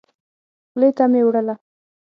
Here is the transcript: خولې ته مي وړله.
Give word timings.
خولې 0.71 0.89
ته 0.97 1.03
مي 1.11 1.21
وړله. 1.25 1.55